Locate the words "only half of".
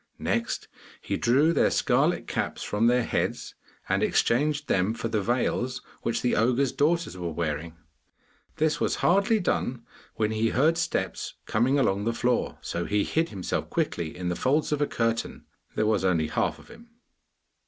16.03-16.69